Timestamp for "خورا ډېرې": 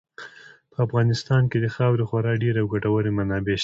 2.09-2.59